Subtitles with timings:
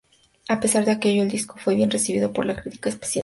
[0.49, 3.19] A pesar de aquello, el disco fue bien recibido por la crítica especializada.